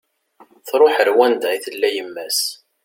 [0.67, 2.39] Truḥ ar wanda i tella yemma-s